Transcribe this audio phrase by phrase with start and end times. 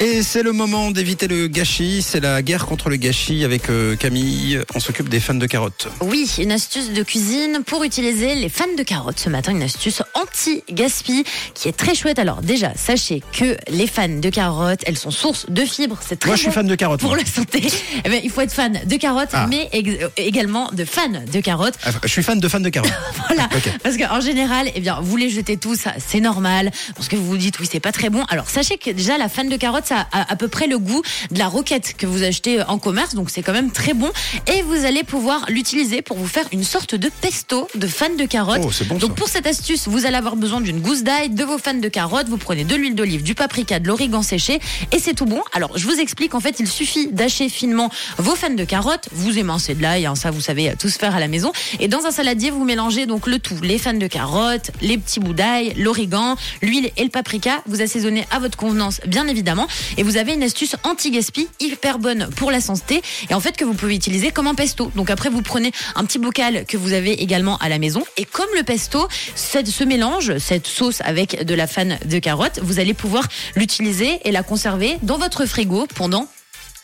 [0.00, 2.02] Et c'est le moment d'éviter le gâchis.
[2.02, 4.60] C'est la guerre contre le gâchis avec euh, Camille.
[4.76, 5.88] On s'occupe des fans de carottes.
[6.00, 9.18] Oui, une astuce de cuisine pour utiliser les fans de carottes.
[9.18, 11.24] Ce matin, une astuce anti-gaspi
[11.54, 12.20] qui est très chouette.
[12.20, 15.98] Alors déjà, sachez que les fans de carottes, elles sont source de fibres.
[16.06, 17.00] C'est très Moi, je suis bon fan de carottes.
[17.00, 17.18] pour moi.
[17.18, 17.62] la santé.
[18.04, 19.48] Eh ben, il faut être fan de carottes, Ah.
[19.50, 21.74] mais euh, également de fans de carottes.
[21.84, 22.92] Ah, Je suis fan de fans de carottes.
[23.26, 23.48] Voilà.
[23.54, 23.68] Ok.
[23.82, 26.70] Parce qu'en général, eh bien, vous les jetez tous, c'est normal.
[26.94, 28.22] Parce que vous vous dites, oui, c'est pas très bon.
[28.30, 31.02] Alors, sachez que déjà, la fan de carottes, ça a à peu près le goût
[31.30, 33.14] de la roquette que vous achetez en commerce.
[33.14, 34.10] Donc, c'est quand même très bon.
[34.46, 38.26] Et vous allez pouvoir l'utiliser pour vous faire une sorte de pesto de fan de
[38.26, 38.60] carottes.
[38.64, 39.16] Oh, bon, Donc, ça.
[39.16, 42.28] pour cette astuce, vous allez avoir besoin d'une gousse d'ail, de vos fans de carottes.
[42.28, 44.60] Vous prenez de l'huile d'olive, du paprika, de l'origan séché.
[44.92, 45.40] Et c'est tout bon.
[45.54, 46.34] Alors, je vous explique.
[46.34, 49.08] En fait, il suffit d'hacher finement vos fans de carottes.
[49.12, 50.04] Vous émincez de l'ail.
[50.06, 51.50] hein, ça, vous savez tous faire à la maison.
[51.80, 53.56] Et dans un saladier, vous mélangez donc le tout.
[53.62, 57.62] Les fans de carottes, les petits bouts d'ail, l'origan, l'huile et le paprika.
[57.66, 59.66] Vous assaisonnez à votre convenance, bien évidemment.
[59.96, 63.02] Et vous avez une astuce anti-gaspi hyper bonne pour la santé.
[63.30, 64.90] Et en fait, que vous pouvez utiliser comme un pesto.
[64.94, 68.04] Donc après, vous prenez un petit bocal que vous avez également à la maison.
[68.16, 72.78] Et comme le pesto, ce mélange, cette sauce avec de la fan de carottes, vous
[72.80, 76.28] allez pouvoir l'utiliser et la conserver dans votre frigo pendant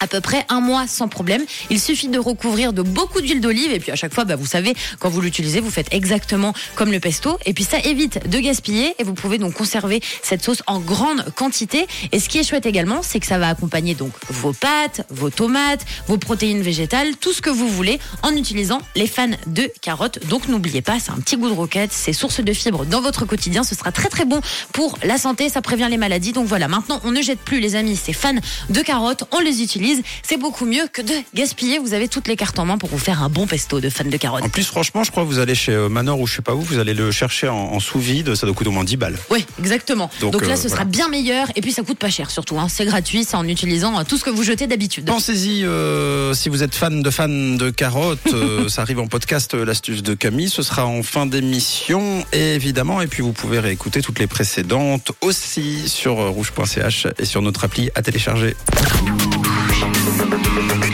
[0.05, 1.43] à peu près un mois sans problème.
[1.71, 4.45] Il suffit de recouvrir de beaucoup d'huile d'olive et puis à chaque fois, bah, vous
[4.45, 8.39] savez, quand vous l'utilisez, vous faites exactement comme le pesto et puis ça évite de
[8.39, 11.87] gaspiller et vous pouvez donc conserver cette sauce en grande quantité.
[12.13, 15.31] Et ce qui est chouette également, c'est que ça va accompagner donc vos pâtes, vos
[15.31, 20.19] tomates, vos protéines végétales, tout ce que vous voulez en utilisant les fans de carottes.
[20.29, 23.25] Donc n'oubliez pas, c'est un petit goût de roquette, c'est source de fibres dans votre
[23.25, 23.63] quotidien.
[23.65, 24.43] Ce sera très très bon
[24.75, 26.33] pour la santé, ça prévient les maladies.
[26.33, 28.35] Donc voilà, maintenant on ne jette plus les amis ces fans
[28.69, 29.94] de carottes, on les utilise.
[30.23, 31.79] C'est beaucoup mieux que de gaspiller.
[31.79, 34.05] Vous avez toutes les cartes en main pour vous faire un bon pesto de fans
[34.05, 34.43] de carottes.
[34.45, 36.55] En plus, franchement, je crois que vous allez chez euh, Manor ou je sais pas
[36.55, 38.35] où, vous allez le chercher en, en sous vide.
[38.35, 39.19] Ça doit coûter au moins 10 balles.
[39.31, 40.11] Oui, exactement.
[40.21, 40.75] Donc, Donc, là, euh, ce voilà.
[40.77, 42.59] sera bien meilleur et puis ça coûte pas cher surtout.
[42.59, 42.69] hein.
[42.69, 45.05] C'est gratuit, c'est en utilisant euh, tout ce que vous jetez d'habitude.
[45.07, 49.55] Pensez-y, euh, si vous êtes fan de fans de carottes, euh, ça arrive en podcast,
[49.55, 50.49] l'astuce de Camille.
[50.49, 53.01] Ce sera en fin d'émission, évidemment.
[53.01, 57.91] Et puis, vous pouvez réécouter toutes les précédentes aussi sur rouge.ch et sur notre appli
[57.95, 58.57] à télécharger.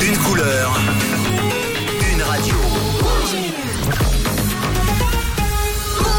[0.02, 1.19] Une couleur.